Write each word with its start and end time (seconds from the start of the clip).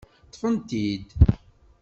Ṭṭfen-t-id. 0.27 1.07